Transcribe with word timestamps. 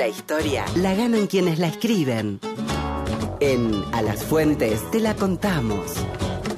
La 0.00 0.08
historia 0.08 0.64
la 0.76 0.94
ganan 0.94 1.26
quienes 1.26 1.58
la 1.58 1.66
escriben. 1.66 2.40
En 3.38 3.84
A 3.92 4.00
las 4.00 4.24
Fuentes 4.24 4.90
te 4.90 4.98
la 4.98 5.14
contamos. 5.14 5.92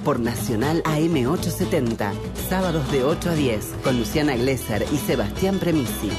Por 0.04 0.20
Nacional 0.20 0.80
AM870, 0.84 2.12
sábados 2.48 2.92
de 2.92 3.02
8 3.02 3.30
a 3.30 3.34
10, 3.34 3.64
con 3.82 3.98
Luciana 3.98 4.36
Glesser 4.36 4.86
y 4.92 4.96
Sebastián 4.96 5.58
Premisi. 5.58 6.12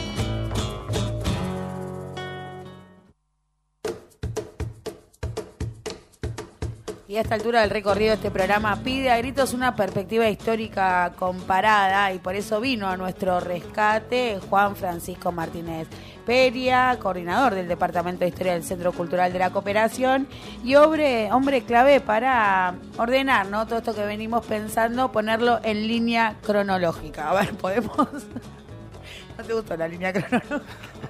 Y 7.05 7.17
a 7.17 7.21
esta 7.21 7.35
altura 7.35 7.61
del 7.61 7.69
recorrido 7.69 8.13
este 8.13 8.31
programa 8.31 8.77
pide 8.81 9.11
a 9.11 9.17
gritos 9.17 9.53
una 9.53 9.75
perspectiva 9.75 10.29
histórica 10.29 11.11
comparada 11.19 12.13
y 12.13 12.19
por 12.19 12.33
eso 12.33 12.61
vino 12.61 12.87
a 12.87 12.95
nuestro 12.95 13.41
rescate 13.41 14.39
Juan 14.49 14.77
Francisco 14.77 15.33
Martínez 15.33 15.89
Peria, 16.25 16.97
coordinador 17.01 17.55
del 17.55 17.67
Departamento 17.67 18.21
de 18.21 18.29
Historia 18.29 18.53
del 18.53 18.63
Centro 18.63 18.93
Cultural 18.93 19.33
de 19.33 19.39
la 19.39 19.49
Cooperación 19.49 20.27
y 20.63 20.75
hombre, 20.75 21.29
hombre 21.33 21.63
clave 21.63 21.99
para 21.99 22.75
ordenar 22.97 23.47
¿no? 23.47 23.67
todo 23.67 23.79
esto 23.79 23.93
que 23.93 24.05
venimos 24.05 24.45
pensando, 24.45 25.11
ponerlo 25.11 25.59
en 25.61 25.85
línea 25.85 26.37
cronológica. 26.41 27.31
A 27.31 27.33
ver, 27.33 27.53
podemos... 27.57 27.97
¿No 29.37 29.43
te 29.43 29.53
gustó 29.53 29.75
la 29.75 29.89
línea 29.89 30.13
cronológica? 30.13 30.61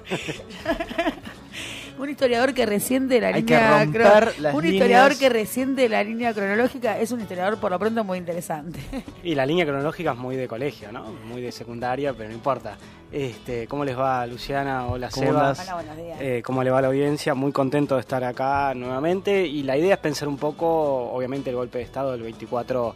un 1.98 2.10
historiador 2.10 2.54
que 2.54 2.66
resiente 2.66 3.20
la 3.20 3.30
línea 3.30 3.86
un 4.52 4.66
historiador 4.66 5.16
que 5.16 5.28
resiente 5.28 5.88
la 5.88 6.02
línea 6.02 6.32
cronológica 6.34 6.98
es 6.98 7.12
un 7.12 7.20
historiador 7.20 7.58
por 7.58 7.70
lo 7.70 7.78
pronto 7.78 8.04
muy 8.04 8.18
interesante. 8.18 8.80
Y 9.22 9.34
la 9.34 9.46
línea 9.46 9.64
cronológica 9.64 10.12
es 10.12 10.18
muy 10.18 10.36
de 10.36 10.46
colegio, 10.46 10.92
¿no? 10.92 11.04
Muy 11.26 11.40
de 11.40 11.50
secundaria, 11.50 12.12
pero 12.12 12.28
no 12.28 12.34
importa. 12.34 12.76
Este, 13.10 13.66
¿Cómo 13.66 13.84
les 13.84 13.98
va 13.98 14.26
Luciana? 14.26 14.86
Hola 14.86 15.10
Seba. 15.10 15.52
Hola, 15.52 15.74
buenos 15.74 15.96
días. 15.96 16.18
Eh, 16.20 16.42
¿Cómo 16.44 16.62
le 16.62 16.70
va 16.70 16.82
la 16.82 16.88
audiencia? 16.88 17.34
Muy 17.34 17.52
contento 17.52 17.94
de 17.94 18.02
estar 18.02 18.22
acá 18.22 18.74
nuevamente 18.74 19.46
y 19.46 19.62
la 19.62 19.76
idea 19.76 19.94
es 19.94 20.00
pensar 20.00 20.28
un 20.28 20.36
poco, 20.36 21.10
obviamente, 21.12 21.50
el 21.50 21.56
golpe 21.56 21.78
de 21.78 21.84
Estado 21.84 22.12
del 22.12 22.22
24 22.22 22.94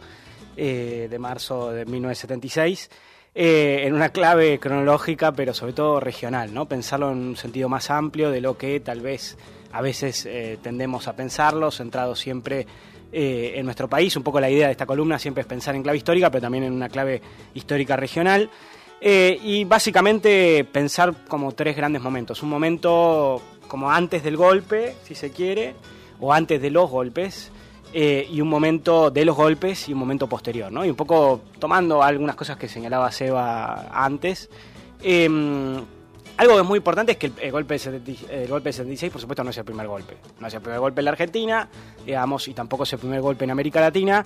eh, 0.57 1.07
de 1.09 1.19
marzo 1.19 1.71
de 1.71 1.85
1976 1.85 2.89
eh, 3.35 3.83
en 3.85 3.93
una 3.93 4.09
clave 4.09 4.59
cronológica, 4.59 5.31
pero 5.31 5.53
sobre 5.53 5.73
todo 5.73 5.99
regional, 5.99 6.53
¿no? 6.53 6.67
Pensarlo 6.67 7.11
en 7.11 7.17
un 7.19 7.37
sentido 7.37 7.69
más 7.69 7.89
amplio 7.89 8.31
de 8.31 8.41
lo 8.41 8.57
que 8.57 8.79
tal 8.79 9.01
vez 9.01 9.37
a 9.71 9.81
veces 9.81 10.25
eh, 10.25 10.57
tendemos 10.61 11.07
a 11.07 11.15
pensarlo, 11.15 11.69
centrado 11.69 12.15
siempre 12.15 12.65
eh, 13.11 13.53
en 13.55 13.65
nuestro 13.65 13.87
país. 13.87 14.15
Un 14.17 14.23
poco 14.23 14.39
la 14.39 14.49
idea 14.49 14.65
de 14.65 14.71
esta 14.71 14.87
columna 14.87 15.19
siempre 15.19 15.41
es 15.41 15.47
pensar 15.47 15.75
en 15.75 15.83
clave 15.83 15.99
histórica, 15.99 16.31
pero 16.31 16.41
también 16.41 16.63
en 16.63 16.73
una 16.73 16.89
clave 16.89 17.21
histórica 17.53 17.95
regional. 17.95 18.49
y 19.01 19.63
básicamente 19.63 20.65
pensar 20.65 21.13
como 21.27 21.53
tres 21.53 21.75
grandes 21.77 22.01
momentos. 22.01 22.43
Un 22.43 22.49
momento 22.49 23.41
como 23.67 23.89
antes 23.91 24.23
del 24.23 24.35
golpe, 24.35 24.95
si 25.03 25.15
se 25.15 25.31
quiere, 25.31 25.75
o 26.19 26.33
antes 26.33 26.61
de 26.61 26.69
los 26.71 26.89
golpes, 26.89 27.51
eh, 27.91 28.27
y 28.29 28.39
un 28.41 28.47
momento 28.47 29.09
de 29.09 29.25
los 29.25 29.35
golpes 29.35 29.89
y 29.89 29.93
un 29.93 29.99
momento 29.99 30.27
posterior, 30.27 30.71
¿no? 30.71 30.85
Y 30.85 30.89
un 30.89 30.95
poco 30.95 31.41
tomando 31.57 32.03
algunas 32.03 32.35
cosas 32.35 32.57
que 32.57 32.67
señalaba 32.67 33.11
Seba 33.11 33.89
antes. 33.91 34.49
Em, 35.01 35.75
algo 36.37 36.53
que 36.53 36.61
es 36.61 36.67
muy 36.67 36.77
importante 36.77 37.13
es 37.13 37.17
que 37.17 37.31
el, 37.41 37.51
golpe 37.51 37.77
de 37.77 38.47
golpe 38.47 38.71
76, 38.71 39.11
por 39.11 39.19
supuesto, 39.19 39.43
no 39.43 39.49
es 39.49 39.57
el 39.57 39.65
primer 39.65 39.87
golpe. 39.87 40.17
No 40.39 40.47
es 40.47 40.53
el 40.53 40.61
primer 40.61 40.79
golpe 40.79 41.01
en 41.01 41.05
la 41.05 41.11
Argentina, 41.11 41.67
digamos, 42.05 42.47
y 42.47 42.53
tampoco 42.53 42.83
es 42.83 42.93
el 42.93 42.99
primer 42.99 43.21
golpe 43.21 43.45
en 43.45 43.51
América 43.51 43.81
Latina. 43.81 44.23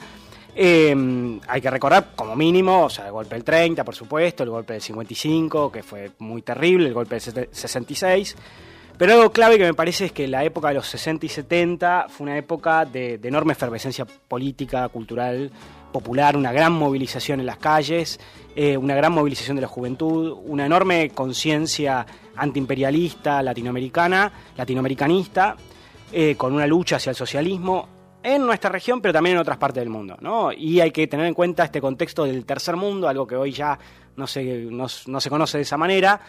Em, 0.55 1.39
hay 1.47 1.61
que 1.61 1.71
recordar, 1.71 2.11
como 2.15 2.35
mínimo, 2.35 2.83
o 2.83 2.89
sea, 2.89 3.07
el 3.07 3.11
golpe 3.13 3.35
del 3.35 3.43
30, 3.43 3.83
por 3.83 3.95
supuesto, 3.95 4.43
el 4.43 4.49
golpe 4.49 4.73
del 4.73 4.81
55, 4.81 5.71
que 5.71 5.81
fue 5.81 6.11
muy 6.19 6.41
terrible, 6.43 6.89
el 6.89 6.93
golpe 6.93 7.15
del 7.15 7.49
66. 7.51 8.35
Pero 8.97 9.13
algo 9.13 9.31
clave 9.31 9.57
que 9.57 9.63
me 9.63 9.73
parece 9.73 10.05
es 10.05 10.11
que 10.11 10.27
la 10.27 10.43
época 10.43 10.67
de 10.67 10.75
los 10.75 10.87
60 10.87 11.25
y 11.25 11.29
70 11.29 12.07
fue 12.09 12.25
una 12.25 12.37
época 12.37 12.85
de, 12.85 13.19
enorme 13.23 13.53
efervescencia 13.53 14.05
política, 14.05 14.87
cultural, 14.89 15.51
popular, 15.91 16.37
una 16.37 16.51
gran 16.51 16.73
movilización 16.73 17.39
en 17.39 17.47
las 17.47 17.57
calles, 17.57 18.19
eh, 18.55 18.77
una 18.77 18.95
gran 18.95 19.11
movilización 19.11 19.55
de 19.55 19.61
la 19.63 19.67
juventud, 19.67 20.37
una 20.45 20.67
enorme 20.67 21.09
conciencia 21.09 22.05
antiimperialista 22.35 23.41
latinoamericana, 23.41 24.31
latinoamericanista, 24.55 25.55
eh, 26.11 26.35
con 26.35 26.53
una 26.53 26.67
lucha 26.67 26.97
hacia 26.97 27.09
el 27.09 27.15
socialismo 27.15 27.89
en 28.21 28.45
nuestra 28.45 28.69
región, 28.69 29.01
pero 29.01 29.13
también 29.13 29.35
en 29.35 29.41
otras 29.41 29.57
partes 29.57 29.81
del 29.81 29.89
mundo. 29.89 30.17
¿no? 30.21 30.51
Y 30.51 30.79
hay 30.79 30.91
que 30.91 31.07
tener 31.07 31.25
en 31.25 31.33
cuenta 31.33 31.65
este 31.65 31.81
contexto 31.81 32.25
del 32.25 32.45
tercer 32.45 32.75
mundo, 32.75 33.07
algo 33.07 33.25
que 33.25 33.35
hoy 33.35 33.51
ya 33.51 33.77
no 34.15 34.27
se, 34.27 34.43
no 34.69 34.87
se 34.87 35.29
conoce 35.29 35.57
de 35.57 35.63
esa 35.63 35.77
manera 35.77 36.21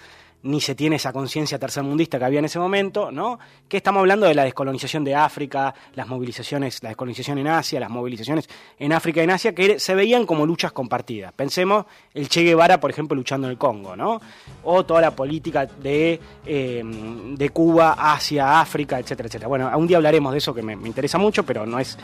ni 0.44 0.60
se 0.60 0.74
tiene 0.74 0.96
esa 0.96 1.12
conciencia 1.12 1.58
tercermundista 1.58 2.18
que 2.18 2.24
había 2.26 2.38
en 2.38 2.44
ese 2.44 2.58
momento, 2.58 3.10
¿no? 3.10 3.38
Que 3.66 3.78
estamos 3.78 4.00
hablando 4.00 4.26
de 4.26 4.34
la 4.34 4.44
descolonización 4.44 5.02
de 5.02 5.14
África, 5.14 5.74
las 5.94 6.06
movilizaciones, 6.06 6.82
la 6.82 6.90
descolonización 6.90 7.38
en 7.38 7.48
Asia, 7.48 7.80
las 7.80 7.90
movilizaciones 7.90 8.48
en 8.78 8.92
África 8.92 9.20
y 9.20 9.24
en 9.24 9.30
Asia, 9.30 9.54
que 9.54 9.78
se 9.78 9.94
veían 9.94 10.26
como 10.26 10.44
luchas 10.44 10.72
compartidas. 10.72 11.32
Pensemos 11.32 11.86
el 12.12 12.28
Che 12.28 12.42
Guevara, 12.42 12.78
por 12.78 12.90
ejemplo, 12.90 13.16
luchando 13.16 13.46
en 13.46 13.52
el 13.52 13.58
Congo, 13.58 13.96
¿no? 13.96 14.20
O 14.64 14.84
toda 14.84 15.00
la 15.00 15.16
política 15.16 15.64
de, 15.64 16.20
em, 16.44 17.34
de 17.34 17.48
Cuba 17.48 17.96
hacia 17.98 18.60
África, 18.60 18.98
etcétera, 18.98 19.28
etcétera. 19.28 19.48
Bueno, 19.48 19.70
un 19.76 19.86
día 19.86 19.96
hablaremos 19.96 20.32
de 20.32 20.38
eso 20.38 20.54
que 20.54 20.62
me, 20.62 20.74
interesa 20.74 21.16
mucho, 21.16 21.44
pero 21.44 21.64
no 21.64 21.78
es, 21.78 21.96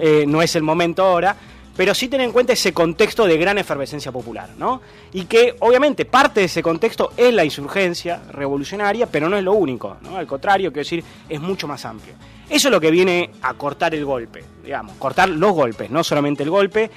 eh, 0.00 0.24
no 0.26 0.40
es 0.40 0.56
el 0.56 0.62
momento 0.62 1.04
ahora 1.04 1.36
pero 1.76 1.94
sí 1.94 2.08
tener 2.08 2.26
en 2.26 2.32
cuenta 2.32 2.52
ese 2.52 2.72
contexto 2.72 3.24
de 3.26 3.36
gran 3.38 3.58
efervescencia 3.58 4.12
popular, 4.12 4.50
¿no? 4.58 4.80
Y 5.12 5.24
que 5.24 5.56
obviamente 5.60 6.04
parte 6.04 6.40
de 6.40 6.46
ese 6.46 6.62
contexto 6.62 7.12
es 7.16 7.32
la 7.32 7.44
insurgencia 7.44 8.22
revolucionaria, 8.30 9.06
pero 9.06 9.28
no 9.28 9.36
es 9.36 9.44
lo 9.44 9.52
único, 9.52 9.96
¿no? 10.02 10.16
Al 10.16 10.26
contrario, 10.26 10.70
quiero 10.70 10.84
decir, 10.84 11.04
es 11.28 11.40
mucho 11.40 11.66
más 11.66 11.84
amplio. 11.84 12.14
Eso 12.48 12.68
es 12.68 12.72
lo 12.72 12.80
que 12.80 12.90
viene 12.90 13.30
a 13.42 13.54
cortar 13.54 13.94
el 13.94 14.04
golpe, 14.04 14.44
digamos, 14.62 14.96
cortar 14.96 15.28
los 15.28 15.52
golpes, 15.52 15.90
no 15.90 16.04
solamente 16.04 16.42
el 16.42 16.50
golpe. 16.50 16.90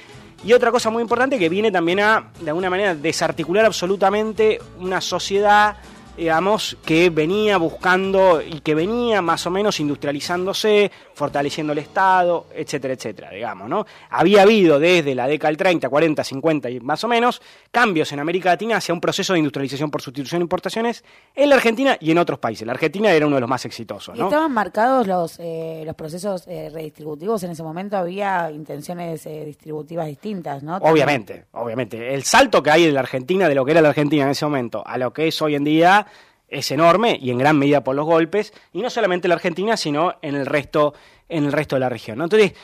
Y 0.44 0.52
otra 0.52 0.70
cosa 0.70 0.90
muy 0.90 1.00
importante 1.00 1.38
que 1.38 1.48
viene 1.48 1.72
también 1.72 2.00
a, 2.00 2.30
de 2.38 2.50
alguna 2.50 2.68
manera, 2.68 2.94
desarticular 2.94 3.64
absolutamente 3.64 4.60
una 4.78 5.00
sociedad 5.00 5.76
digamos, 6.16 6.76
que 6.84 7.10
venía 7.10 7.58
buscando 7.58 8.40
y 8.40 8.60
que 8.60 8.74
venía 8.74 9.20
más 9.20 9.46
o 9.46 9.50
menos 9.50 9.80
industrializándose, 9.80 10.90
fortaleciendo 11.16 11.72
el 11.72 11.78
Estado, 11.78 12.44
etcétera, 12.54 12.92
etcétera, 12.92 13.30
digamos, 13.30 13.70
¿no? 13.70 13.86
Había 14.10 14.42
habido 14.42 14.78
desde 14.78 15.14
la 15.14 15.26
década 15.26 15.48
del 15.48 15.56
30, 15.56 15.88
40, 15.88 16.22
50 16.22 16.68
y 16.68 16.80
más 16.80 17.02
o 17.04 17.08
menos 17.08 17.40
cambios 17.70 18.12
en 18.12 18.20
América 18.20 18.50
Latina 18.50 18.76
hacia 18.76 18.92
un 18.92 19.00
proceso 19.00 19.32
de 19.32 19.38
industrialización 19.38 19.90
por 19.90 20.02
sustitución 20.02 20.40
de 20.40 20.42
importaciones 20.42 21.02
en 21.34 21.48
la 21.48 21.56
Argentina 21.56 21.96
y 21.98 22.10
en 22.10 22.18
otros 22.18 22.38
países. 22.38 22.66
La 22.66 22.74
Argentina 22.74 23.10
era 23.10 23.26
uno 23.26 23.36
de 23.36 23.40
los 23.40 23.48
más 23.48 23.64
exitosos, 23.64 24.14
¿no? 24.18 24.26
¿Estaban 24.26 24.52
marcados 24.52 25.06
los, 25.06 25.38
eh, 25.38 25.84
los 25.86 25.94
procesos 25.94 26.46
eh, 26.48 26.68
redistributivos 26.70 27.42
en 27.44 27.52
ese 27.52 27.62
momento? 27.62 27.96
¿Había 27.96 28.50
intenciones 28.50 29.24
eh, 29.24 29.46
distributivas 29.46 30.08
distintas, 30.08 30.62
no? 30.62 30.76
Obviamente, 30.82 31.46
obviamente. 31.52 32.12
El 32.12 32.24
salto 32.24 32.62
que 32.62 32.70
hay 32.70 32.84
en 32.84 32.92
la 32.92 33.00
Argentina, 33.00 33.48
de 33.48 33.54
lo 33.54 33.64
que 33.64 33.70
era 33.70 33.80
la 33.80 33.88
Argentina 33.88 34.24
en 34.24 34.30
ese 34.32 34.44
momento, 34.44 34.86
a 34.86 34.98
lo 34.98 35.14
que 35.14 35.28
es 35.28 35.40
hoy 35.40 35.54
en 35.54 35.64
día, 35.64 36.06
es 36.48 36.70
enorme 36.70 37.18
y 37.20 37.30
en 37.30 37.38
gran 37.38 37.58
medida 37.58 37.82
por 37.82 37.96
los 37.96 38.06
golpes, 38.06 38.52
y 38.72 38.82
no 38.82 38.90
solamente 38.90 39.26
en 39.26 39.30
la 39.30 39.36
Argentina, 39.36 39.76
sino 39.76 40.14
en 40.22 40.34
el 40.34 40.46
resto, 40.46 40.94
en 41.28 41.44
el 41.44 41.52
resto 41.52 41.76
de 41.76 41.80
la 41.80 41.88
región. 41.88 42.22
Entonces, 42.22 42.54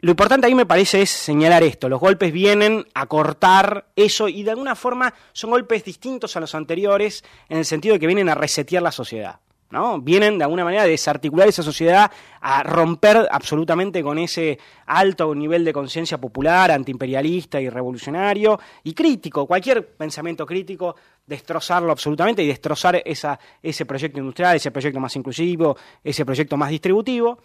lo 0.00 0.10
importante 0.10 0.46
ahí 0.46 0.54
me 0.54 0.66
parece 0.66 1.02
es 1.02 1.10
señalar 1.10 1.64
esto, 1.64 1.88
los 1.88 1.98
golpes 1.98 2.32
vienen 2.32 2.86
a 2.94 3.06
cortar 3.06 3.88
eso 3.96 4.28
y 4.28 4.44
de 4.44 4.52
alguna 4.52 4.76
forma 4.76 5.12
son 5.32 5.50
golpes 5.50 5.84
distintos 5.84 6.36
a 6.36 6.40
los 6.40 6.54
anteriores 6.54 7.24
en 7.48 7.58
el 7.58 7.64
sentido 7.64 7.94
de 7.94 7.98
que 7.98 8.06
vienen 8.06 8.28
a 8.28 8.36
resetear 8.36 8.82
la 8.82 8.92
sociedad. 8.92 9.40
¿No? 9.70 10.00
Vienen 10.00 10.38
de 10.38 10.44
alguna 10.44 10.64
manera 10.64 10.82
a 10.82 10.86
desarticular 10.86 11.48
esa 11.48 11.62
sociedad, 11.62 12.10
a 12.40 12.62
romper 12.62 13.28
absolutamente 13.30 14.02
con 14.02 14.18
ese 14.18 14.58
alto 14.86 15.34
nivel 15.34 15.64
de 15.64 15.72
conciencia 15.72 16.18
popular, 16.18 16.70
antiimperialista 16.70 17.60
y 17.60 17.68
revolucionario 17.68 18.58
y 18.84 18.94
crítico, 18.94 19.46
cualquier 19.46 19.86
pensamiento 19.88 20.46
crítico, 20.46 20.96
destrozarlo 21.26 21.92
absolutamente 21.92 22.42
y 22.42 22.46
destrozar 22.46 23.02
ese 23.04 23.86
proyecto 23.86 24.18
industrial, 24.18 24.56
ese 24.56 24.70
proyecto 24.70 25.00
más 25.00 25.14
inclusivo, 25.16 25.76
ese 26.02 26.24
proyecto 26.24 26.56
más 26.56 26.70
distributivo. 26.70 27.40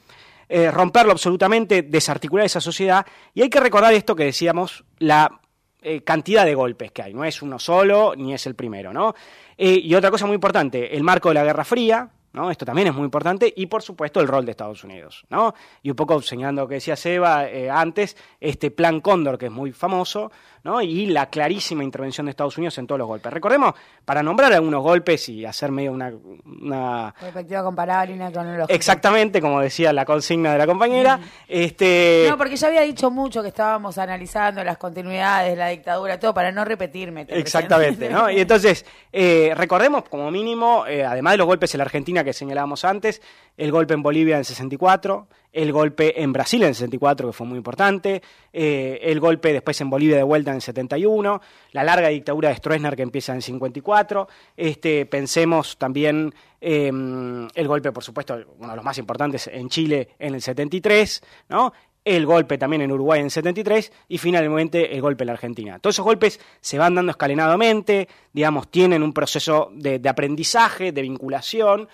Eh, 0.50 0.70
romperlo 0.70 1.14
absolutamente, 1.14 1.84
desarticular 1.84 2.46
esa 2.46 2.62
sociedad. 2.62 3.06
Y 3.34 3.42
hay 3.42 3.50
que 3.50 3.60
recordar 3.60 3.94
esto 3.94 4.16
que 4.16 4.26
decíamos, 4.26 4.84
la 5.00 5.40
eh, 5.84 6.02
cantidad 6.02 6.46
de 6.46 6.56
golpes 6.56 6.92
que 6.92 7.04
hay. 7.04 7.14
No 7.14 7.24
es 7.26 7.42
uno 7.42 7.60
solo, 7.60 8.14
ni 8.16 8.34
es 8.34 8.46
el 8.48 8.56
primero, 8.56 8.94
¿no? 8.94 9.14
Eh, 9.58 9.80
y 9.84 9.94
otra 9.96 10.10
cosa 10.12 10.26
muy 10.26 10.36
importante, 10.36 10.96
el 10.96 11.04
marco 11.04 11.30
de 11.30 11.36
la 11.36 11.44
Guerra 11.44 11.64
Fría, 11.64 12.10
¿no? 12.34 12.52
Esto 12.52 12.66
también 12.66 12.88
es 12.88 12.94
muy 12.94 13.06
importante, 13.06 13.52
y 13.56 13.68
por 13.68 13.82
supuesto 13.82 14.20
el 14.20 14.28
rol 14.28 14.46
de 14.46 14.52
Estados 14.52 14.84
Unidos, 14.84 15.26
¿no? 15.30 15.54
Y 15.82 15.90
un 15.90 15.96
poco 15.96 16.22
señalando 16.22 16.64
lo 16.64 16.68
que 16.68 16.76
decía 16.76 16.96
Seba 16.96 17.48
eh, 17.48 17.70
antes, 17.70 18.18
este 18.40 18.72
plan 18.72 19.02
Cóndor, 19.02 19.38
que 19.38 19.46
es 19.46 19.52
muy 19.52 19.72
famoso, 19.72 20.32
¿no? 20.64 20.82
Y 20.82 21.08
la 21.08 21.28
clarísima 21.28 21.84
intervención 21.84 22.26
de 22.26 22.32
Estados 22.32 22.58
Unidos 22.58 22.78
en 22.78 22.88
todos 22.88 23.00
los 23.00 23.08
golpes. 23.08 23.32
Recordemos, 23.32 23.74
para 24.06 24.24
nombrar 24.24 24.54
algunos 24.54 24.82
golpes 24.82 25.28
y 25.30 25.46
hacer 25.46 25.72
medio 25.72 25.92
una... 25.92 26.12
una... 26.46 27.14
Perspectiva 27.20 27.64
comparable 27.64 28.14
y 28.14 28.18
una 28.18 28.32
cronológica. 28.32 28.74
Exactamente, 28.74 29.42
como 29.42 29.60
decía 29.60 29.94
la 29.94 30.06
consigna 30.06 30.54
de 30.54 30.58
la 30.58 30.66
compañera. 30.66 31.20
este... 31.48 32.28
No, 32.30 32.38
porque 32.38 32.56
ya 32.56 32.68
había 32.68 32.82
dicho 32.82 33.12
mucho 33.12 33.42
que 33.42 33.50
estábamos 33.50 33.98
analizando 33.98 34.64
las 34.64 34.78
continuidades, 34.78 35.58
la 35.58 35.68
dictadura, 35.68 36.20
todo, 36.20 36.34
para 36.34 36.52
no 36.52 36.64
repetirme. 36.66 37.26
Exactamente, 37.30 38.10
¿no? 38.10 38.30
Y 38.30 38.40
entonces, 38.40 38.86
eh, 39.12 39.54
recordemos 39.56 40.04
como 40.10 40.32
mínimo, 40.32 40.86
eh, 40.88 41.04
además 41.04 41.34
de 41.34 41.38
los 41.38 41.48
golpes 41.48 41.74
en 41.74 41.80
la 41.80 41.84
Argentina, 41.84 42.23
Que 42.24 42.34
señalábamos 42.34 42.86
antes, 42.86 43.22
el 43.58 43.72
golpe 43.72 43.94
en 43.94 44.04
Bolivia 44.04 44.36
en 44.36 44.40
el 44.40 44.46
64, 44.46 45.28
el 45.54 45.72
golpe 45.72 46.22
en 46.22 46.34
Brasil 46.34 46.64
en 46.64 46.70
el 46.70 46.76
64, 46.76 47.28
que 47.28 47.34
fue 47.34 47.46
muy 47.46 47.58
importante, 47.58 48.22
eh, 48.52 49.00
el 49.04 49.20
golpe 49.20 49.54
después 49.54 49.80
en 49.82 49.90
Bolivia 49.90 50.18
de 50.18 50.24
vuelta 50.24 50.52
en 50.52 50.56
el 50.56 50.62
71, 50.62 51.42
la 51.72 51.84
larga 51.84 52.10
dictadura 52.10 52.50
de 52.50 52.56
Stroessner 52.56 52.96
que 52.96 53.04
empieza 53.04 53.32
en 53.32 53.38
el 53.38 53.44
54, 53.44 54.28
este, 54.58 55.06
pensemos 55.06 55.78
también 55.78 56.34
em, 56.60 57.48
el 57.54 57.68
golpe, 57.68 57.92
por 57.92 58.04
supuesto, 58.04 58.38
uno 58.58 58.70
de 58.70 58.76
los 58.76 58.84
más 58.84 58.98
importantes 58.98 59.48
en 59.48 59.70
Chile 59.70 60.10
en 60.18 60.34
el 60.34 60.42
73, 60.42 61.24
¿no? 61.50 61.72
el 62.06 62.26
golpe 62.26 62.58
también 62.58 62.82
en 62.82 62.92
Uruguay 62.92 63.22
en 63.22 63.30
73 63.30 63.92
y 64.10 64.18
finalmente 64.18 64.94
el 64.94 65.02
golpe 65.02 65.24
en 65.24 65.28
la 65.28 65.34
Argentina. 65.34 65.80
Todos 65.80 65.96
esos 65.96 66.04
golpes 66.04 66.40
se 66.60 66.78
van 66.78 66.96
dando 66.96 67.12
escalenadamente, 67.12 68.10
digamos, 68.34 68.70
tienen 68.70 69.04
un 69.04 69.14
proceso 69.14 69.72
de 69.74 70.10
aprendizaje, 70.10 70.92
de 70.92 71.02
vinculación 71.02 71.88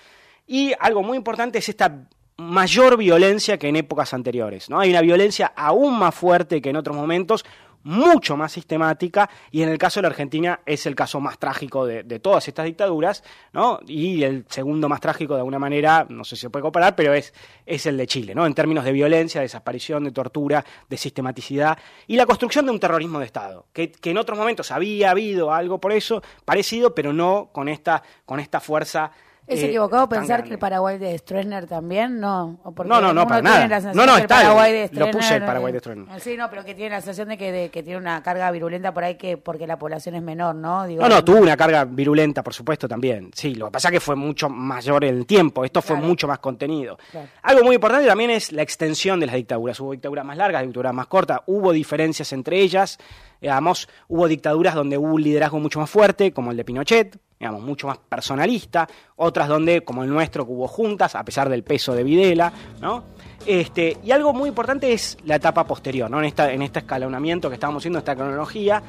y 0.49 0.73
algo 0.79 1.03
muy 1.03 1.15
importante 1.15 1.59
es 1.59 1.69
esta 1.69 2.07
mayor 2.37 2.97
violencia 2.97 3.59
que 3.59 3.67
en 3.67 3.75
épocas 3.75 4.15
anteriores. 4.15 4.67
¿no? 4.67 4.79
Hay 4.79 4.89
una 4.89 5.01
violencia 5.01 5.53
aún 5.55 5.99
más 5.99 6.15
fuerte 6.15 6.59
que 6.59 6.71
en 6.71 6.75
otros 6.75 6.97
momentos, 6.97 7.45
mucho 7.83 8.35
más 8.35 8.51
sistemática, 8.51 9.29
y 9.51 9.61
en 9.61 9.69
el 9.69 9.77
caso 9.77 9.99
de 9.99 10.03
la 10.03 10.07
Argentina 10.09 10.59
es 10.65 10.87
el 10.87 10.95
caso 10.95 11.19
más 11.19 11.37
trágico 11.37 11.85
de, 11.85 12.03
todas 12.19 12.47
estas 12.47 12.65
dictaduras, 12.65 13.23
¿no? 13.53 13.79
y 13.85 14.23
el 14.23 14.45
segundo 14.49 14.89
más 14.89 14.99
trágico 14.99 15.35
de 15.35 15.41
alguna 15.41 15.59
manera, 15.59 16.07
no 16.09 16.23
sé 16.23 16.35
si 16.35 16.41
se 16.41 16.49
puede 16.49 16.63
comparar, 16.63 16.95
pero 16.95 17.13
es, 17.13 17.31
es 17.65 17.85
el 17.85 17.95
de 17.95 18.07
Chile, 18.07 18.33
¿no? 18.33 18.47
en 18.47 18.55
términos 18.55 18.83
de 18.83 18.91
violencia, 18.91 19.41
de 19.41 19.45
desaparición, 19.45 20.03
de 20.03 20.11
tortura, 20.11 20.65
de 20.89 20.97
sistematicidad, 20.97 21.77
y 22.07 22.15
la 22.15 22.25
construcción 22.25 22.65
de 22.65 22.71
un 22.71 22.79
terrorismo 22.79 23.19
de 23.19 23.25
Estado, 23.25 23.67
que, 23.71 23.91
que 23.91 24.09
en 24.09 24.17
otros 24.17 24.37
momentos 24.37 24.71
había 24.71 25.11
habido 25.11 25.53
algo 25.53 25.79
por 25.79 25.91
eso 25.93 26.23
parecido, 26.43 26.95
pero 26.95 27.13
no 27.13 27.49
con 27.53 27.69
esta, 27.69 28.01
con 28.25 28.39
esta 28.39 28.59
fuerza 28.59 29.11
¿Es 29.49 29.63
eh, 29.63 29.65
equivocado 29.65 30.07
pensar 30.07 30.43
que 30.43 30.51
el 30.51 30.59
Paraguay 30.59 30.99
de 30.99 31.17
Stroessner 31.17 31.65
también? 31.65 32.19
No, 32.19 32.59
no, 32.85 33.01
no, 33.01 33.13
no, 33.13 33.27
para 33.27 33.41
nada. 33.41 33.93
No, 33.93 34.05
no, 34.05 34.15
está. 34.15 34.35
Paraguay 34.41 34.89
lo 34.91 35.09
puse 35.09 35.37
el 35.37 35.43
Paraguay 35.43 35.73
de 35.73 35.79
Stroessner. 35.79 36.15
Eh, 36.15 36.19
sí, 36.19 36.37
no, 36.37 36.49
pero 36.51 36.63
que 36.63 36.75
tiene 36.75 36.91
la 36.91 37.01
sensación 37.01 37.29
de 37.29 37.37
que, 37.37 37.69
que 37.73 37.81
tiene 37.81 37.97
una 37.97 38.21
carga 38.21 38.51
virulenta 38.51 38.93
por 38.93 39.03
ahí 39.03 39.15
que 39.15 39.37
porque 39.37 39.65
la 39.65 39.79
población 39.79 40.13
es 40.15 40.21
menor, 40.21 40.53
¿no? 40.53 40.85
no, 40.87 41.09
no, 41.09 41.23
tuvo 41.25 41.39
una 41.39 41.57
carga 41.57 41.83
virulenta, 41.83 42.43
por 42.43 42.53
supuesto, 42.53 42.87
también. 42.87 43.31
Sí, 43.33 43.55
lo 43.55 43.65
que 43.65 43.71
pasa 43.71 43.87
es 43.87 43.93
que 43.93 43.99
fue 43.99 44.15
mucho 44.15 44.49
mayor 44.49 45.03
el 45.03 45.25
tiempo. 45.25 45.65
Esto 45.65 45.81
fue 45.81 45.95
mucho 45.95 46.27
más 46.27 46.37
contenido. 46.37 46.99
Algo 47.41 47.63
muy 47.63 47.75
importante 47.75 48.07
también 48.07 48.29
es 48.29 48.51
la 48.51 48.61
extensión 48.61 49.19
de 49.19 49.25
las 49.25 49.35
dictaduras. 49.35 49.79
Hubo 49.79 49.93
dictaduras 49.93 50.25
más 50.25 50.37
largas, 50.37 50.61
dictaduras 50.61 50.93
más 50.93 51.07
cortas. 51.07 51.39
Hubo 51.47 51.71
diferencias 51.71 52.31
entre 52.33 52.59
ellas. 52.59 52.99
Digamos, 53.41 53.87
hubo 54.07 54.27
dictaduras 54.27 54.75
donde 54.75 54.97
hubo 54.97 55.13
un 55.13 55.23
liderazgo 55.23 55.59
mucho 55.59 55.79
más 55.79 55.89
fuerte, 55.89 56.31
como 56.31 56.51
el 56.51 56.57
de 56.57 56.65
Pinochet, 56.65 57.19
digamos, 57.39 57.61
mucho 57.61 57.87
más 57.87 57.97
personalista, 57.97 58.87
otras 59.15 59.47
donde, 59.47 59.81
como 59.81 60.03
el 60.03 60.09
nuestro, 60.09 60.45
hubo 60.45 60.67
juntas, 60.67 61.15
a 61.15 61.23
pesar 61.23 61.47
del 61.47 61.63
peso 61.63 61.93
de 61.93 62.03
Videla, 62.03 62.51
¿no? 62.81 63.05
Este, 63.45 63.97
y 64.03 64.11
algo 64.11 64.33
muy 64.33 64.49
importante 64.49 64.91
es 64.91 65.17
la 65.25 65.35
etapa 65.35 65.65
posterior, 65.65 66.11
¿no? 66.11 66.19
En, 66.19 66.25
esta, 66.25 66.51
en 66.51 66.61
este 66.61 66.79
escalonamiento 66.79 67.47
que 67.49 67.53
estábamos 67.53 67.81
haciendo, 67.81 67.99
esta 67.99 68.15
cronología, 68.15 68.83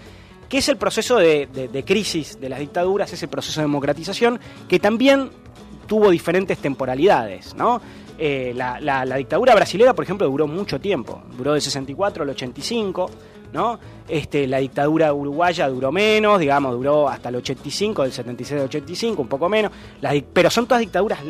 que 0.48 0.58
es 0.58 0.68
el 0.68 0.76
proceso 0.76 1.16
de, 1.16 1.84
crisis 1.86 2.40
de 2.40 2.48
las 2.48 2.58
dictaduras, 2.58 3.12
es 3.12 3.22
el 3.22 3.28
proceso 3.28 3.60
de 3.60 3.66
democratización, 3.66 4.40
que 4.68 4.80
también 4.80 5.30
tuvo 5.86 6.10
diferentes 6.10 6.58
temporalidades, 6.58 7.54
¿no? 7.54 7.80
Eh, 8.18 8.52
la, 8.54 8.80
la, 8.80 9.16
dictadura 9.16 9.54
brasilera, 9.54 9.94
por 9.94 10.04
ejemplo, 10.04 10.28
duró 10.28 10.46
mucho 10.46 10.80
tiempo, 10.80 11.22
duró 11.36 11.54
de 11.54 11.60
64 11.60 12.24
al 12.24 12.30
85, 12.30 13.10
¿no? 13.52 13.78
Este, 14.08 14.46
la 14.46 14.58
dictadura 14.58 15.12
uruguaya 15.12 15.68
duró 15.68 15.92
menos, 15.92 16.40
digamos, 16.40 16.72
duró 16.74 17.08
hasta 17.08 17.28
el 17.28 17.36
85, 17.36 18.02
del 18.02 18.12
76 18.12 18.60
al 18.60 18.66
85, 18.66 19.22
un 19.22 19.28
poco 19.28 19.48
menos, 19.48 19.70
pero 20.32 20.50
son 20.50 20.66
todas 20.66 20.80
dictaduras 20.80 21.20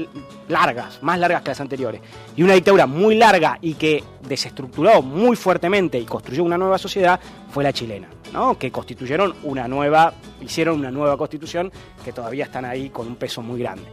largas, 0.48 1.02
más 1.02 1.18
largas 1.18 1.42
que 1.42 1.50
las 1.50 1.60
anteriores. 1.60 2.00
Y 2.36 2.42
una 2.42 2.54
dictadura 2.54 2.86
muy 2.86 3.16
larga 3.16 3.58
y 3.60 3.74
que 3.74 4.02
desestructuró 4.26 5.02
muy 5.02 5.36
fuertemente 5.36 5.98
y 5.98 6.04
construyó 6.04 6.42
una 6.42 6.56
nueva 6.56 6.78
sociedad 6.78 7.20
fue 7.50 7.64
la 7.64 7.72
chilena, 7.72 8.08
¿no? 8.32 8.56
que 8.58 8.70
constituyeron 8.70 9.34
una 9.42 9.68
nueva, 9.68 10.14
hicieron 10.40 10.78
una 10.78 10.90
nueva 10.90 11.16
constitución 11.16 11.70
que 12.04 12.12
todavía 12.12 12.44
están 12.44 12.64
ahí 12.64 12.90
con 12.90 13.06
un 13.06 13.16
peso 13.16 13.42
muy 13.42 13.60
grande. 13.60 13.84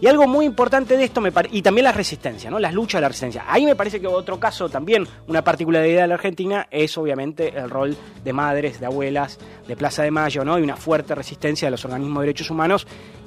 Y 0.00 0.06
algo 0.06 0.26
muy 0.26 0.44
importante 0.44 0.96
de 0.96 1.04
esto, 1.04 1.20
me 1.20 1.32
y 1.52 1.62
también 1.62 1.84
la 1.84 1.92
resistencia, 1.92 2.50
¿no? 2.50 2.58
las 2.58 2.74
luchas 2.74 2.98
de 2.98 3.02
la 3.02 3.08
resistencia. 3.08 3.44
Ahí 3.46 3.64
me 3.64 3.76
parece 3.76 4.00
que 4.00 4.06
otro 4.06 4.38
caso 4.38 4.68
también, 4.68 5.06
una 5.26 5.42
particularidad 5.42 6.02
de 6.02 6.08
la 6.08 6.14
Argentina, 6.14 6.66
es 6.70 6.96
obviamente 6.98 7.56
el 7.56 7.70
rol 7.70 7.96
de 8.22 8.32
madres, 8.32 8.78
de 8.80 8.86
abuelas, 8.86 9.38
de 9.66 9.76
Plaza 9.76 10.02
de 10.02 10.10
Mayo, 10.10 10.44
¿no? 10.44 10.58
y 10.58 10.62
una 10.62 10.76
fuerte 10.76 11.14
resistencia 11.14 11.66
de 11.66 11.70
los 11.70 11.84
organismos 11.84 12.20
de 12.20 12.26
derechos 12.26 12.50
humanos 12.50 12.86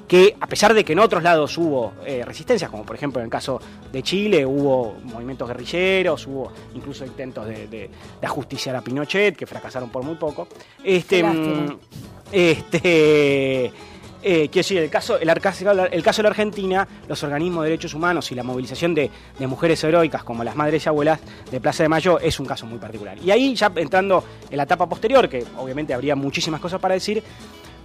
que 0.10 0.36
a 0.40 0.48
pesar 0.48 0.74
de 0.74 0.84
que 0.84 0.94
en 0.94 1.00
otros 1.00 1.22
lados 1.22 1.56
hubo 1.60 1.94
eh, 2.04 2.24
resistencias, 2.26 2.70
como 2.72 2.84
por 2.84 2.96
ejemplo 2.96 3.22
en 3.22 3.26
el 3.26 3.32
caso 3.32 3.62
de 3.92 4.02
Chile, 4.02 4.44
hubo 4.44 4.96
movimientos 5.04 5.48
guerrilleros, 5.48 6.26
hubo 6.26 6.52
incluso 6.74 7.06
intentos 7.06 7.46
de, 7.46 7.68
de, 7.68 7.90
ajusticiar 8.24 8.76
a 8.76 8.82
Pinochet, 8.82 9.38
que 9.38 9.46
fracasaron 9.46 9.92
por 9.92 10.04
muy 10.04 10.16
poco. 10.16 10.48
Este, 10.84 11.24
mm, 11.24 11.78
este 12.32 13.72
eh, 14.22 14.50
quiero 14.50 14.66
decir, 14.66 14.78
el 14.80 14.90
caso, 14.90 15.18
el, 15.20 15.28
caso 16.04 16.18
de 16.18 16.24
la 16.24 16.30
Argentina, 16.30 16.88
los 17.08 17.24
organismos 17.24 17.64
de 17.64 17.70
derechos 17.70 17.94
humanos 17.94 18.32
y 18.32 18.36
la 18.36 18.44
movilización 18.44 18.94
de, 18.94 19.10
mujeres 19.40 19.84
heroicas 19.84 20.24
como 20.24 20.44
las 20.44 20.56
madres 20.56 20.86
y 20.86 20.90
abuelas 20.90 21.20
de 21.50 21.60
Plaza 21.62 21.84
de 21.84 21.90
Mayo 21.90 22.20
es 22.20 22.40
un 22.40 22.46
caso 22.46 22.66
muy 22.66 22.80
particular. 22.80 23.18
Y 23.24 23.32
ahí, 23.32 23.56
ya 23.56 23.72
entrando 23.76 24.24
en 24.50 24.58
la 24.58 24.64
etapa 24.64 24.88
posterior, 24.88 25.30
que 25.30 25.46
obviamente 25.58 25.94
habría 25.94 26.16
muchísimas 26.16 26.60
cosas 26.60 26.80
para 26.80 26.94
decir, 26.96 27.24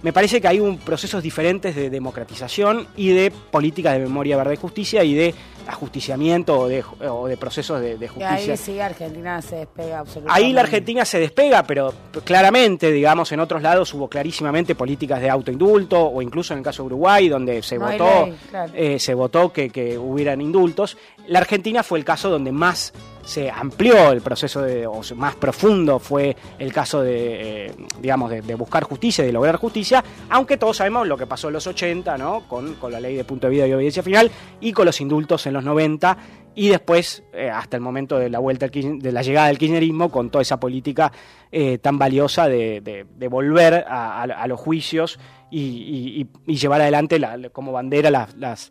me 0.01 0.13
parece 0.13 0.39
que 0.39 0.47
hay 0.47 0.59
un 0.59 0.77
procesos 0.77 1.23
diferentes 1.23 1.75
de 1.75 1.89
democratización 1.89 2.87
y 2.95 3.09
de 3.09 3.31
políticas 3.31 3.93
de 3.93 3.99
memoria, 3.99 4.37
verdad 4.37 4.51
y 4.51 4.57
justicia 4.57 5.03
y 5.03 5.15
de 5.15 5.33
ajusticiamiento 5.67 6.59
o 6.59 6.67
de, 6.67 6.83
o 7.09 7.27
de 7.27 7.37
procesos 7.37 7.81
de, 7.81 8.07
justicia. 8.07 8.33
ahí 8.33 8.57
sí 8.57 8.79
Argentina 8.79 9.41
se 9.41 9.57
despega 9.57 9.99
absolutamente. 9.99 10.45
Ahí 10.45 10.53
la 10.53 10.61
Argentina 10.61 11.05
se 11.05 11.19
despega, 11.19 11.63
pero 11.63 11.93
claramente, 12.23 12.91
digamos, 12.91 13.31
en 13.31 13.39
otros 13.39 13.61
lados 13.61 13.93
hubo 13.93 14.07
clarísimamente 14.07 14.75
políticas 14.75 15.21
de 15.21 15.29
autoindulto 15.29 16.01
o 16.01 16.21
incluso 16.21 16.53
en 16.53 16.59
el 16.59 16.65
caso 16.65 16.83
de 16.83 16.87
Uruguay, 16.87 17.29
donde 17.29 17.61
se 17.63 17.77
votó, 17.77 18.29
eh, 18.73 18.99
se 18.99 19.13
votó 19.13 19.51
que, 19.51 19.69
que 19.69 19.97
hubieran 19.97 20.41
indultos. 20.41 20.97
La 21.27 21.39
Argentina 21.39 21.83
fue 21.83 21.99
el 21.99 22.05
caso 22.05 22.29
donde 22.29 22.51
más 22.51 22.93
se 23.25 23.49
amplió 23.49 24.11
el 24.11 24.21
proceso 24.21 24.61
de, 24.61 24.85
o 24.87 25.01
más 25.15 25.35
profundo 25.35 25.99
fue 25.99 26.35
el 26.59 26.71
caso 26.71 27.01
de, 27.01 27.65
eh, 27.65 27.75
digamos, 27.99 28.29
de, 28.29 28.55
buscar 28.55 28.83
justicia, 28.83 29.25
de 29.25 29.33
lograr 29.33 29.57
justicia, 29.57 30.03
aunque 30.29 30.57
todos 30.57 30.77
sabemos 30.77 31.07
lo 31.07 31.17
que 31.17 31.25
pasó 31.25 31.47
en 31.47 31.53
los 31.53 31.67
80, 31.67 32.17
¿no? 32.17 32.47
Con, 32.47 32.75
la 32.85 32.99
ley 32.99 33.15
de 33.15 33.23
punto 33.23 33.47
de 33.47 33.51
vida 33.51 33.67
y 33.67 33.73
obediencia 33.73 34.03
final 34.03 34.29
y 34.61 34.71
con 34.71 34.85
los 34.85 35.01
indultos 35.01 35.47
en 35.47 35.53
los 35.55 35.63
90 35.63 36.17
y 36.55 36.69
después 36.69 37.23
eh, 37.33 37.49
hasta 37.49 37.77
el 37.77 37.81
momento 37.81 38.17
de 38.17 38.29
la 38.29 38.39
vuelta 38.39 38.67
de 38.67 39.11
la 39.11 39.21
llegada 39.21 39.47
del 39.47 39.57
kirchnerismo 39.57 40.09
con 40.09 40.29
toda 40.29 40.41
esa 40.41 40.59
política 40.59 41.11
eh, 41.51 41.77
tan 41.77 41.99
valiosa 41.99 42.47
de, 42.47 43.05
volver 43.29 43.85
a, 43.87 44.45
los 44.47 44.59
juicios 44.59 45.19
y, 45.51 46.27
llevar 46.45 46.81
adelante 46.81 47.19
como 47.51 47.71
bandera 47.71 48.09
las 48.09 48.69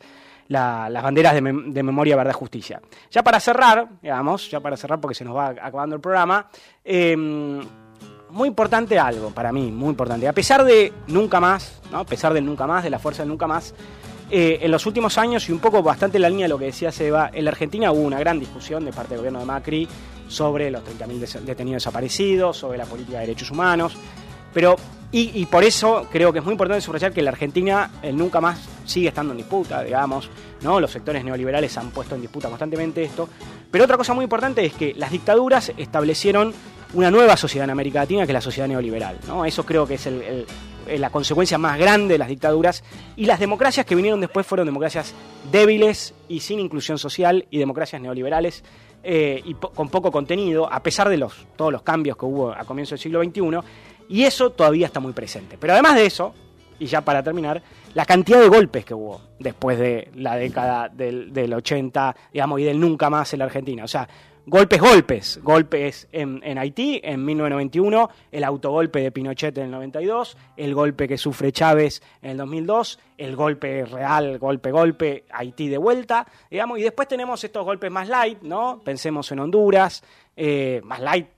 banderas 0.49 1.35
de, 1.35 1.83
memoria, 1.83 2.17
verdad, 2.17 2.33
justicia. 2.33 2.81
Ya 3.11 3.23
para 3.23 3.39
cerrar, 3.39 3.89
digamos, 4.03 4.51
ya 4.51 4.61
para 4.61 4.77
cerrar 4.77 5.01
porque 5.01 5.15
se 5.15 5.25
nos 5.25 5.37
va 5.37 5.49
acabando 5.49 5.95
el 5.95 6.01
programa, 6.01 6.49
em, 6.83 7.61
muy 8.31 8.49
importante 8.49 8.99
algo 8.99 9.31
para 9.31 9.53
mí, 9.53 9.71
muy 9.71 9.91
importante. 9.91 10.27
A 10.27 10.33
pesar 10.33 10.65
de 10.65 10.93
nunca 11.07 11.39
más, 11.39 11.81
¿no? 11.93 11.99
a 11.99 12.05
pesar 12.05 12.33
del 12.33 12.45
nunca 12.45 12.67
más, 12.67 12.83
de 12.83 12.91
la 12.91 12.99
fuerza 12.99 13.23
del 13.23 13.29
nunca 13.29 13.47
más, 13.47 13.75
eh, 14.31 14.59
en 14.63 14.71
los 14.71 14.87
últimos 14.87 15.19
años, 15.19 15.49
y 15.49 15.53
un 15.53 15.59
poco 15.59 15.83
bastante 15.83 16.19
en 16.19 16.23
la 16.23 16.29
línea 16.29 16.45
de 16.45 16.49
lo 16.49 16.59
que 16.59 16.67
decía 16.67 16.91
Seba, 16.91 17.31
en 17.33 17.45
la 17.45 17.51
Argentina 17.51 17.93
hubo 17.93 18.03
una 18.03 18.19
gran 18.19 18.41
discusión 18.41 18.85
de 18.85 18.93
parte 18.93 19.11
del 19.11 19.19
gobierno 19.19 19.41
de 19.41 19.45
Macri 19.45 19.89
sobre 20.29 20.71
los 20.71 20.83
30.000 20.83 21.41
detenidos 21.41 21.83
desaparecidos, 21.83 22.57
sobre 22.57 22.79
la 22.79 22.87
política 22.87 23.19
de 23.19 23.27
derechos 23.27 23.51
humanos, 23.51 23.97
pero, 24.55 24.77
y, 25.11 25.45
por 25.47 25.65
eso 25.65 26.07
creo 26.11 26.33
que 26.33 26.39
es 26.39 26.45
muy 26.45 26.53
importante 26.53 26.81
subrayar 26.81 27.13
que 27.13 27.23
la 27.23 27.31
Argentina 27.31 27.91
nunca 28.13 28.41
más 28.41 28.61
sigue 28.85 29.09
estando 29.09 29.33
en 29.33 29.39
disputa, 29.39 29.83
digamos, 29.83 30.31
¿no? 30.63 30.79
Los 30.79 30.93
sectores 30.93 31.25
neoliberales 31.25 31.77
han 31.77 31.91
puesto 31.91 32.15
en 32.15 32.21
disputa 32.21 32.49
constantemente 32.49 33.03
esto. 33.03 33.29
Pero 33.71 33.85
otra 33.85 33.97
cosa 33.97 34.15
muy 34.15 34.23
importante 34.23 34.65
es 34.65 34.73
que 34.73 34.95
las 34.95 35.11
dictaduras 35.11 35.73
establecieron 35.77 36.55
una 36.95 37.11
nueva 37.11 37.37
sociedad 37.37 37.65
en 37.65 37.71
América 37.71 38.01
Latina 38.01 38.25
que 38.25 38.31
es 38.31 38.35
la 38.35 38.41
sociedad 38.41 38.69
neoliberal, 38.69 39.19
¿no? 39.27 39.45
Eso 39.45 39.67
creo 39.67 39.87
que 39.87 39.95
es 39.95 40.09
la 40.87 41.11
consecuencia 41.11 41.59
más 41.59 41.79
grande 41.79 42.15
de 42.15 42.19
las 42.19 42.29
dictaduras. 42.29 42.85
Y 43.17 43.27
las 43.27 43.41
democracias 43.41 43.87
que 43.87 43.95
vinieron 43.95 44.21
después 44.21 44.47
fueron 44.47 44.67
democracias 44.67 45.15
débiles 45.51 46.15
y 46.29 46.41
sin 46.41 46.61
inclusión 46.61 46.99
social 46.99 47.47
y 47.51 47.59
democracias 47.59 48.01
neoliberales 48.01 48.65
eh, 49.03 49.43
y 49.45 49.55
con 49.55 49.89
poco 49.91 50.11
contenido, 50.11 50.73
a 50.73 50.83
pesar 50.83 51.09
de 51.09 51.19
los, 51.19 51.47
todos 51.57 51.71
los 51.71 51.83
cambios 51.83 52.17
que 52.17 52.25
hubo 52.25 52.53
a 52.53 52.65
comienzos 52.65 52.93
del 52.93 52.99
siglo 53.01 53.23
XXI. 53.23 53.69
Y 54.09 54.25
eso 54.25 54.51
todavía 54.51 54.87
está 54.87 55.01
muy 55.01 55.13
presente. 55.13 55.57
Pero 55.59 55.75
además 55.75 55.95
de 55.97 56.07
eso, 56.07 56.35
y 56.79 56.87
ya 56.87 57.03
para 57.03 57.23
terminar, 57.23 57.63
la 57.95 58.05
cantidad 58.05 58.41
de 58.41 58.49
golpes 58.49 58.85
que 58.85 58.95
hubo 58.95 59.21
después 59.39 59.79
de 59.79 60.11
la 60.15 60.37
década 60.37 60.89
del, 60.89 61.53
80, 61.53 62.17
digamos, 62.33 62.61
y 62.61 62.65
del 62.65 62.81
nunca 62.81 63.11
más 63.11 63.33
en 63.33 63.39
la 63.41 63.45
Argentina. 63.47 63.85
O 63.85 63.89
sea, 63.89 64.09
golpes, 64.47 64.81
golpes, 64.81 65.41
golpes 65.43 66.09
en, 66.13 66.41
en, 66.45 66.59
Haití 66.59 67.01
en 67.03 67.25
1991, 67.25 68.11
el 68.31 68.45
autogolpe 68.45 69.01
de 69.01 69.11
Pinochet 69.11 69.57
en 69.59 69.65
el 69.65 69.71
92, 69.71 70.37
el 70.57 70.75
golpe 70.75 71.09
que 71.09 71.19
sufre 71.19 71.53
Chávez 71.53 72.03
en 72.23 72.33
el 72.33 72.37
2002, 72.37 72.99
el 73.19 73.37
golpe 73.37 73.85
real, 73.85 74.39
golpe, 74.39 74.71
golpe, 74.71 75.25
Haití 75.31 75.69
de 75.69 75.79
vuelta, 75.79 76.27
digamos, 76.51 76.79
y 76.79 76.83
después 76.83 77.09
tenemos 77.09 77.43
estos 77.43 77.65
golpes 77.65 77.91
más 77.91 78.09
light, 78.09 78.43
¿no? 78.43 78.81
Pensemos 78.85 79.31
en 79.33 79.41
Honduras, 79.41 80.03
eh, 80.37 80.81
más 80.85 81.01
light 81.01 81.34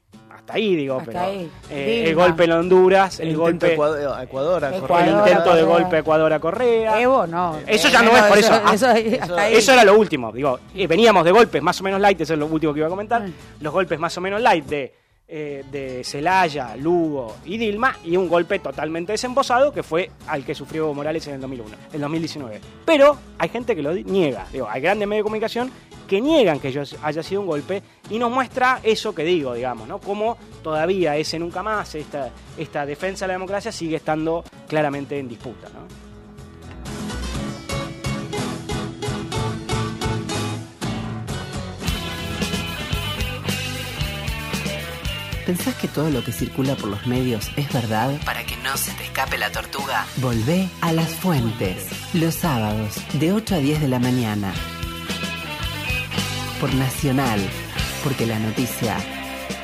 hasta 0.46 0.58
ahí, 0.58 0.76
digo, 0.76 1.02
pero 1.04 1.20
eh, 1.70 2.04
el 2.06 2.14
golpe 2.14 2.44
en 2.44 2.52
Honduras, 2.52 3.18
el, 3.18 3.36
golpe 3.36 3.72
Ecuador, 3.72 4.22
Ecuador, 4.22 4.64
a 4.64 4.68
el 4.68 5.10
intento 5.10 5.56
de 5.56 5.62
golpe 5.64 5.98
Ecuador 5.98 6.32
a 6.32 6.38
Correa. 6.38 7.00
Evo, 7.00 7.26
no. 7.26 7.56
Eso 7.66 7.88
ya 7.88 8.00
no, 8.00 8.16
es 8.16 8.22
por 8.22 8.38
eso. 8.38 8.54
Eso, 8.72 8.92
eso, 8.92 9.72
era 9.72 9.82
lo 9.82 9.98
último. 9.98 10.30
Digo, 10.30 10.60
veníamos 10.72 11.24
de 11.24 11.32
golpes 11.32 11.60
más 11.60 11.80
o 11.80 11.84
menos 11.84 12.00
light, 12.00 12.20
eso 12.20 12.34
es 12.34 12.38
lo 12.38 12.46
último 12.46 12.72
que 12.72 12.78
iba 12.78 12.86
a 12.86 12.90
comentar. 12.90 13.22
Mm. 13.22 13.32
Los 13.60 13.72
golpes 13.72 13.98
más 13.98 14.16
o 14.16 14.20
menos 14.20 14.40
light 14.40 14.66
de 14.66 14.94
eh, 15.28 15.64
de 15.72 16.04
Celaya, 16.04 16.76
Lugo 16.76 17.36
y 17.44 17.58
Dilma 17.58 17.96
y 18.04 18.16
un 18.16 18.28
golpe 18.28 18.60
totalmente 18.60 19.12
desembosado 19.12 19.72
que 19.72 19.82
fue 19.82 20.10
al 20.28 20.44
que 20.44 20.54
sufrió 20.54 20.92
Morales 20.94 21.26
en 21.26 21.34
el 21.34 21.40
2001, 21.40 21.76
el 21.92 22.00
2019. 22.00 22.60
Pero 22.84 23.18
hay 23.38 23.48
gente 23.48 23.74
que 23.74 23.82
lo 23.82 23.92
niega, 23.92 24.46
digo, 24.52 24.68
hay 24.70 24.80
grandes 24.80 25.08
medios 25.08 25.20
de 25.20 25.24
comunicación 25.24 25.72
que 26.06 26.20
niegan 26.20 26.60
que 26.60 26.68
haya 27.02 27.22
sido 27.22 27.40
un 27.40 27.48
golpe 27.48 27.82
y 28.08 28.18
nos 28.18 28.30
muestra 28.30 28.78
eso 28.82 29.14
que 29.14 29.24
digo, 29.24 29.54
digamos, 29.54 29.88
¿no? 29.88 29.98
Cómo 29.98 30.38
todavía 30.62 31.16
ese 31.16 31.38
nunca 31.38 31.62
más, 31.62 31.94
esta, 31.96 32.30
esta 32.56 32.86
defensa 32.86 33.24
de 33.24 33.28
la 33.28 33.34
democracia 33.34 33.72
sigue 33.72 33.96
estando 33.96 34.44
claramente 34.68 35.18
en 35.18 35.28
disputa, 35.28 35.68
¿no? 35.70 36.05
¿Pensás 45.46 45.76
que 45.76 45.86
todo 45.86 46.10
lo 46.10 46.24
que 46.24 46.32
circula 46.32 46.74
por 46.74 46.90
los 46.90 47.06
medios 47.06 47.52
es 47.56 47.72
verdad? 47.72 48.20
Para 48.24 48.44
que 48.44 48.56
no 48.56 48.76
se 48.76 48.90
te 48.94 49.04
escape 49.04 49.38
la 49.38 49.52
tortuga, 49.52 50.04
volvé 50.16 50.68
a 50.80 50.92
las 50.92 51.08
fuentes. 51.14 51.86
Los 52.14 52.34
sábados, 52.34 52.96
de 53.12 53.32
8 53.32 53.54
a 53.54 53.58
10 53.58 53.80
de 53.80 53.88
la 53.88 54.00
mañana. 54.00 54.52
Por 56.60 56.74
Nacional, 56.74 57.38
porque 58.02 58.26
la 58.26 58.40
noticia 58.40 58.96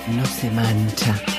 no 0.06 0.24
se 0.24 0.52
mancha. 0.52 1.31